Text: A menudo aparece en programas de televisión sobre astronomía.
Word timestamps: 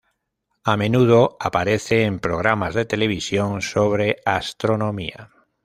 A 0.63 0.77
menudo 0.77 1.37
aparece 1.39 2.05
en 2.05 2.17
programas 2.19 2.73
de 2.73 2.85
televisión 2.85 3.61
sobre 3.61 4.17
astronomía. 4.25 5.29